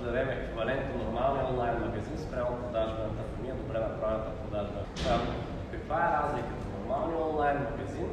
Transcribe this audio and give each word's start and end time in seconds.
да 0.00 0.06
дадем 0.06 0.28
еквивалент 0.30 0.82
на 0.88 1.04
нормалния 1.04 1.44
онлайн 1.50 1.80
магазин 1.80 2.18
спрямо 2.18 2.56
продажбената 2.56 3.22
фония, 3.36 3.54
добре 3.54 3.78
направената 3.78 4.30
продажба. 4.30 4.80
Каква 5.72 5.98
е 6.06 6.12
разликата? 6.18 6.64
Нормалният 6.78 7.22
онлайн 7.30 7.58
магазин, 7.70 8.08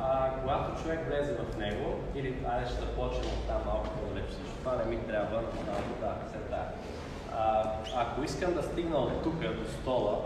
а, 0.00 0.30
когато 0.40 0.82
човек 0.82 1.00
влезе 1.08 1.34
в 1.34 1.58
него, 1.58 1.86
или 2.14 2.36
айде 2.50 2.66
ще 2.66 2.80
започнем 2.80 3.26
от 3.26 3.46
там 3.48 3.60
малко 3.66 3.88
по-далеч, 3.88 4.24
защото 4.30 4.58
това 4.58 4.76
не 4.76 4.84
ми 4.84 4.98
трябва, 5.06 5.42
но 5.66 6.06
да, 6.06 6.12
след 6.30 6.50
да. 6.50 6.62
А, 7.38 7.72
ако 7.96 8.22
искам 8.22 8.54
да 8.54 8.62
стигна 8.62 8.96
от 8.96 9.22
тук 9.22 9.40
до 9.40 9.64
стола, 9.70 10.18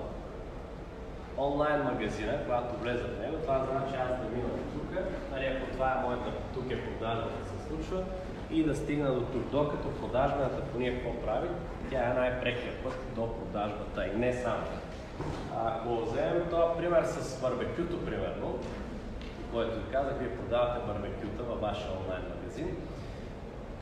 онлайн 1.38 1.82
магазина, 1.82 2.38
когато 2.44 2.76
влезе 2.76 3.02
в 3.02 3.20
него, 3.20 3.36
това 3.36 3.66
значи 3.70 3.94
аз 4.04 4.08
да 4.08 4.28
мина 4.36 4.48
тук, 4.74 4.90
нали, 5.32 5.46
ако 5.46 5.72
това 5.72 5.92
е 5.92 6.02
моята, 6.02 6.30
тук 6.54 6.70
е 6.70 6.84
продажбата 6.84 7.48
се 7.48 7.68
случва, 7.68 8.04
и 8.50 8.64
да 8.64 8.76
стигна 8.76 9.14
до 9.14 9.20
тук. 9.20 9.50
Докато 9.50 9.88
продажбата 9.88 10.60
по 10.72 10.78
ние 10.78 10.94
какво 10.94 11.26
прави, 11.26 11.48
тя 11.90 12.10
е 12.10 12.14
най-прекия 12.14 12.72
път 12.84 12.98
до 13.14 13.34
продажбата 13.34 14.06
и 14.06 14.18
не 14.18 14.32
само. 14.32 14.64
Ако 15.56 16.04
вземем 16.04 16.46
този 16.50 16.78
пример 16.78 17.04
с 17.04 17.40
барбекюто, 17.40 18.04
примерно, 18.04 18.58
който 19.52 19.76
ви 19.76 19.92
казах, 19.92 20.18
вие 20.18 20.36
продавате 20.36 20.86
барбекюта 20.86 21.42
във 21.42 21.60
вашия 21.60 21.90
онлайн 21.90 22.22
магазин, 22.36 22.76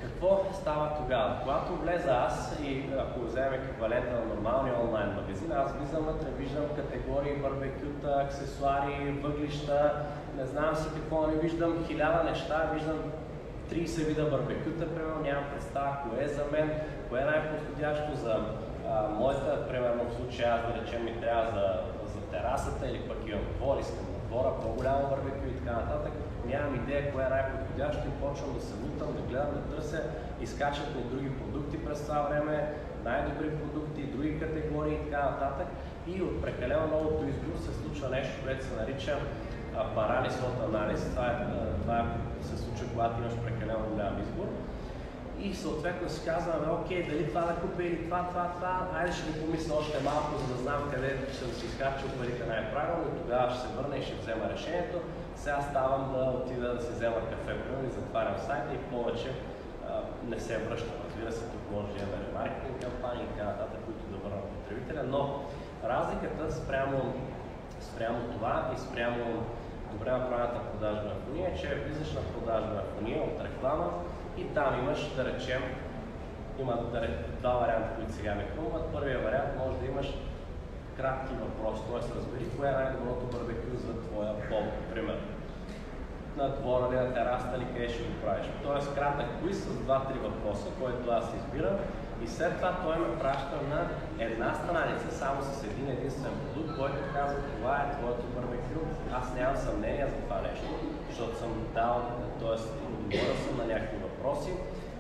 какво 0.02 0.44
става 0.52 0.96
тогава? 0.96 1.36
Когато 1.42 1.76
влеза 1.76 2.26
аз 2.28 2.58
и 2.62 2.84
ако 2.98 3.20
вземем 3.20 3.54
еквивалента 3.54 4.12
на 4.12 4.34
нормалния 4.34 4.74
онлайн 4.80 5.14
магазин, 5.14 5.52
аз 5.52 5.72
влизам 5.72 6.04
вътре, 6.04 6.26
виждам 6.38 6.64
категории 6.76 7.36
барбекюта, 7.36 8.22
аксесуари, 8.24 9.18
въглища, 9.22 9.92
не 10.36 10.46
знам 10.46 10.76
си 10.76 10.88
какво, 10.94 11.26
не 11.26 11.34
виждам 11.34 11.84
хиляда 11.86 12.24
неща, 12.24 12.70
виждам 12.74 12.98
30 13.70 14.06
вида 14.06 14.24
барбекюта, 14.24 14.94
примерно, 14.94 15.22
нямам 15.22 15.44
представа 15.54 15.96
кое 16.02 16.24
е 16.24 16.28
за 16.28 16.44
мен, 16.52 16.70
кое 17.08 17.20
е 17.20 17.24
най-подходящо 17.24 18.16
за 18.16 18.34
а, 18.88 19.08
моята, 19.08 19.68
примерно 19.68 20.04
в 20.04 20.14
случая 20.14 20.54
аз 20.54 20.60
да 20.66 20.80
речем 20.80 21.04
ми 21.04 21.20
трябва 21.20 21.44
за, 21.50 21.66
за 22.14 22.20
терасата 22.20 22.90
или 22.90 23.00
пък 23.08 23.18
имам 23.26 23.44
двор, 23.56 23.76
искам 23.80 24.06
двора, 24.28 24.50
по-голямо 24.62 25.08
барбекю 25.08 25.46
и 25.48 25.58
така 25.58 25.72
нататък. 25.72 26.12
Нямам 26.46 26.74
идея 26.74 27.12
кое 27.12 27.24
е 27.24 27.28
най-подходящо 27.28 28.02
и 28.08 28.20
почвам 28.22 28.54
да 28.54 28.60
се 28.60 28.74
лутам, 28.82 29.16
да 29.16 29.22
гледам, 29.28 29.50
да 29.54 29.76
търся, 29.76 30.02
изкачат 30.40 30.94
ми 30.96 31.02
други 31.02 31.30
продукти 31.38 31.84
през 31.84 32.02
това 32.02 32.20
време, 32.22 32.74
най-добри 33.04 33.50
продукти, 33.50 34.02
други 34.02 34.40
категории 34.40 34.94
и 34.94 35.04
така 35.04 35.22
нататък. 35.30 35.66
И 36.06 36.22
от 36.22 36.42
прекалено 36.42 36.86
многото 36.86 37.28
избор 37.28 37.56
се 37.58 37.80
случва 37.80 38.08
нещо, 38.08 38.32
което 38.44 38.64
се 38.64 38.76
нарича 38.76 39.18
парализот 39.94 40.56
анализ. 40.68 41.04
Това, 41.10 41.26
е, 41.26 41.36
това 41.82 41.98
е, 41.98 42.04
се 42.44 42.56
случва, 42.62 42.86
когато 42.92 43.20
имаш 43.20 43.34
прекалено 43.44 43.90
голям 43.92 44.20
избор. 44.22 44.48
И 45.40 45.54
съответно 45.54 46.08
си 46.08 46.24
казваме, 46.24 46.72
окей, 46.72 47.02
дали 47.02 47.28
това 47.28 47.40
да 47.40 47.54
купя 47.54 47.82
или 47.84 48.04
това, 48.04 48.28
това, 48.28 48.44
това, 48.54 48.88
айде 48.94 49.12
ще 49.12 49.30
го 49.30 49.46
помисля 49.46 49.74
още 49.74 50.02
малко, 50.04 50.38
за 50.38 50.54
да 50.54 50.62
знам 50.62 50.90
къде 50.92 51.18
ще 51.32 51.54
си 51.54 51.66
изхарчил 51.66 52.08
парите 52.18 52.44
най-правилно, 52.46 53.18
тогава 53.22 53.50
ще 53.50 53.60
се 53.60 53.74
върна 53.76 53.96
и 53.96 54.02
ще 54.02 54.14
взема 54.14 54.44
решението. 54.54 54.98
Сега 55.36 55.60
ставам 55.70 56.12
да 56.12 56.22
отида 56.38 56.74
да 56.74 56.82
си 56.82 56.92
взема 56.92 57.20
кафе, 57.30 57.54
и 57.86 57.90
затварям 57.90 58.38
сайта 58.46 58.74
и 58.74 58.78
повече 58.78 59.30
а, 59.88 60.00
не 60.30 60.40
се 60.40 60.58
връщам. 60.58 60.96
Разбира 61.06 61.32
се, 61.32 61.44
тук 61.52 61.62
може 61.72 61.86
да 61.92 61.98
имаме 61.98 62.24
ремаркетинг 62.28 62.82
кампании 62.82 63.24
и 63.24 63.28
така 63.32 63.44
нататък, 63.44 63.80
които 63.86 64.04
да 64.12 64.16
върнат 64.16 64.44
потребителя, 64.44 65.02
но 65.08 65.42
разликата 65.84 66.52
спрямо, 66.52 67.14
спрямо 67.80 68.18
това 68.32 68.70
и 68.74 68.80
спрямо 68.80 69.44
добре 69.94 70.10
направената 70.10 70.60
продажба 70.70 71.02
на 71.02 71.14
фония, 71.14 71.54
че 71.60 71.74
влизаш 71.74 72.12
на 72.12 72.20
продажба 72.20 72.74
на 72.74 72.82
фония 72.82 73.22
от 73.22 73.44
реклама 73.44 73.90
и 74.36 74.44
там 74.44 74.78
имаш, 74.78 75.14
да 75.16 75.24
речем, 75.24 75.62
има 76.58 76.76
два 77.40 77.52
варианта, 77.52 77.88
които 77.96 78.12
сега 78.12 78.34
ми 78.34 78.42
хрумват. 78.54 78.92
Първият 78.92 79.24
вариант 79.24 79.50
може 79.58 79.78
да 79.78 79.86
имаш 79.86 80.14
кратки 80.96 81.34
въпроси, 81.34 81.82
т.е. 81.88 82.16
разбери 82.18 82.56
кое 82.56 82.68
е 82.68 82.72
най-доброто 82.72 83.26
барбекю 83.26 83.76
за 83.76 84.00
твоя 84.00 84.48
пол, 84.48 84.62
пример. 84.92 85.18
На 86.36 86.48
двора 86.48 86.92
ли, 86.92 86.96
на 86.96 87.14
терасата 87.14 87.58
ли, 87.58 87.66
къде 87.74 87.88
ще 87.88 88.02
го 88.02 88.20
правиш. 88.24 88.46
Тоест 88.62 88.94
кратък 88.94 89.26
квиз 89.38 89.58
с 89.58 89.76
два-три 89.78 90.18
въпроса, 90.18 90.68
който 90.80 91.10
аз 91.10 91.24
избирам 91.34 91.76
и 92.24 92.28
след 92.28 92.56
това 92.56 92.72
той 92.84 92.96
ме 92.98 93.18
праща 93.18 93.56
на 93.70 93.88
една 94.18 94.54
страница, 94.54 95.18
само 95.18 95.42
с 95.42 95.64
един 95.64 95.88
единствен 95.88 96.32
продукт, 96.42 96.78
който 96.78 96.96
казва 97.14 97.38
това 97.56 97.76
е 97.76 97.92
твоето 97.96 98.26
барбекю. 98.34 98.80
Аз 99.12 99.34
нямам 99.34 99.56
съмнение 99.56 100.06
за 100.06 100.16
това 100.22 100.40
нещо, 100.40 100.68
защото 101.08 101.38
съм 101.38 101.52
дал, 101.74 102.02
т.е. 102.40 102.56
отговорил 102.94 103.36
съм 103.46 103.56
на 103.56 103.64
някакви 103.64 103.96
въпроси, 103.96 104.52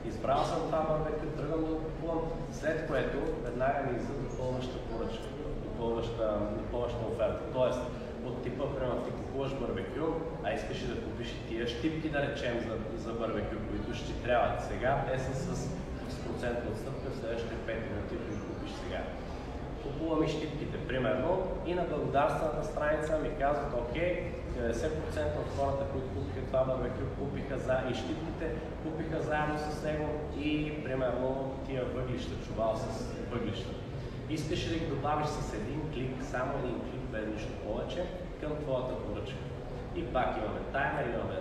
избрал 0.04 0.44
съм 0.44 0.60
това 0.66 0.80
барбекю, 0.80 1.26
тръгвам 1.26 1.60
да 1.64 1.70
го 1.70 1.78
купувам, 1.84 2.20
след 2.52 2.86
което 2.88 3.18
веднага 3.44 3.78
ми 3.82 3.96
излиза 3.96 4.12
допълваща 4.12 4.78
поръчка, 4.78 5.28
допълваща, 5.64 6.38
допълваща 6.58 7.06
оферта. 7.12 7.40
Тоест, 7.52 7.80
от 8.26 8.42
типа, 8.42 8.64
примерно, 8.74 9.02
ти 9.02 9.10
купуваш 9.10 9.52
барбекю, 9.54 10.06
а 10.44 10.52
искаш 10.52 10.78
да 10.78 11.02
купиш 11.04 11.28
и 11.28 11.48
тия 11.48 11.66
щипки, 11.66 12.08
да 12.08 12.22
речем, 12.22 12.60
за, 12.60 13.02
за 13.04 13.12
барбекю, 13.12 13.56
които 13.70 13.94
ще 13.94 14.12
трябват. 14.12 14.64
Сега 14.64 15.04
те 15.08 15.18
са 15.18 15.34
с 15.34 15.68
процентна 16.26 16.70
отстъпка 16.70 17.10
в 17.10 17.16
следващите 17.16 17.54
5 17.54 17.68
минути, 17.68 18.14
които 18.24 18.46
купиш 18.48 18.72
сега. 18.82 19.00
Купувам 19.82 20.24
и 20.24 20.28
щипките, 20.28 20.78
примерно, 20.88 21.48
и 21.66 21.74
на 21.74 21.84
благодарствената 21.84 22.64
страница 22.64 23.18
ми 23.18 23.30
казват, 23.40 23.72
окей, 23.82 24.32
90% 24.58 25.38
от 25.42 25.50
хората, 25.56 25.84
които 25.92 26.08
купиха 26.08 26.46
това 26.46 26.64
барбекю, 26.64 27.04
купиха 27.18 27.58
за 27.58 27.76
и 27.90 27.94
щипките, 27.94 28.46
купиха 28.82 29.22
заедно 29.22 29.58
с 29.58 29.84
него 29.84 30.08
и, 30.38 30.84
примерно, 30.84 31.54
тия 31.66 31.84
въглища, 31.84 32.34
чувал 32.46 32.76
с 32.76 32.86
въглища. 33.32 33.70
Искаш 34.30 34.66
ли 34.66 34.72
да 34.72 34.78
ги 34.78 34.86
добавиш 34.86 35.26
с 35.26 35.54
един 35.54 35.80
клик, 35.92 36.24
само 36.30 36.52
един 36.58 36.80
клик, 36.80 37.03
без 37.14 37.26
нищо 37.34 37.52
повече, 37.66 38.06
към 38.40 38.52
твоята 38.62 38.94
поръчка. 39.02 39.42
И 39.96 40.06
пак 40.12 40.36
имаме 40.36 40.60
таймер, 40.72 41.04
имаме 41.04 41.38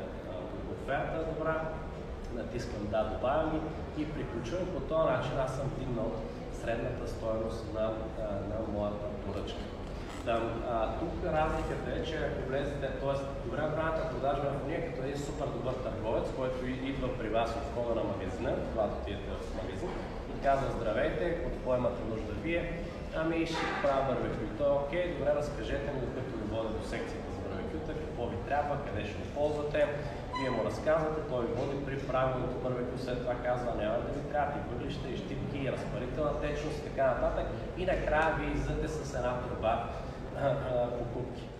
оферта 0.73 1.25
добра, 1.31 1.61
натискам 2.35 2.87
да, 2.91 3.03
добавям 3.03 3.61
и 3.97 4.05
приключвам. 4.13 4.65
По 4.73 4.79
този 4.79 5.09
начин 5.11 5.31
аз 5.45 5.55
съм 5.55 5.67
вдигнал 5.67 6.11
средната 6.61 7.07
стоеност 7.07 7.73
на, 7.73 7.81
на 8.49 8.57
моята 8.73 9.05
поръчка. 9.25 9.59
Да, 10.25 10.41
а, 10.69 10.99
тук 10.99 11.13
разликата 11.25 11.89
е, 11.99 12.03
че 12.03 12.15
ако 12.15 12.49
влезете, 12.49 12.87
т.е. 12.87 13.45
добре 13.45 13.61
направената 13.61 14.09
продажба 14.09 14.43
на 14.43 14.59
фония, 14.59 14.85
като 14.85 15.03
един 15.03 15.17
супер 15.17 15.45
добър 15.45 15.73
търговец, 15.73 16.27
който 16.37 16.65
идва 16.65 17.17
при 17.17 17.29
вас 17.29 17.49
от 17.49 17.63
входа 17.71 17.95
на 17.95 18.03
магазина, 18.03 18.55
когато 18.71 18.93
отидете 19.01 19.29
в 19.31 19.63
магазин, 19.63 19.89
и 20.31 20.43
казва 20.43 20.67
здравейте, 20.77 21.25
от 21.45 21.53
какво 21.53 21.75
имате 21.75 22.01
нужда 22.09 22.33
вие, 22.43 22.79
ами 23.15 23.45
ще 23.45 23.65
правя 23.81 24.03
барбекю. 24.07 24.45
Той 24.57 24.67
е 24.67 24.79
окей, 24.81 25.13
добре, 25.13 25.35
разкажете 25.35 25.87
ми, 25.93 25.99
докато 26.05 26.31
ви 26.37 26.43
водя 26.51 26.69
до 26.69 26.83
секцията 26.91 27.27
за 27.35 27.39
барбекюта, 27.49 27.91
какво 28.01 28.21
ви 28.27 28.37
трябва, 28.47 28.77
къде 28.85 29.01
ще 29.05 29.17
го 29.19 29.25
ползвате, 29.35 29.79
вие 30.39 30.49
му 30.49 30.61
разказвате, 30.65 31.21
той 31.29 31.41
ви 31.45 31.53
води 31.53 31.85
при 31.85 31.97
правилното 31.99 32.55
барбекю, 32.63 32.97
след 32.97 33.17
това 33.21 33.35
казва, 33.47 33.71
няма 33.81 33.97
да 34.05 34.09
ви 34.17 34.21
трябва 34.31 34.53
и 34.57 34.65
въглища, 34.69 35.07
и 35.09 35.17
щипки, 35.17 35.59
и 35.65 35.71
разпарителна 35.71 36.41
течност 36.41 36.77
и 36.79 36.89
така 36.89 37.05
нататък. 37.07 37.45
И 37.77 37.85
накрая 37.85 38.35
ви 38.35 38.45
излизате 38.45 38.87
с 38.87 39.15
една 39.15 39.33
турба 39.41 39.73
покупки. 40.99 41.52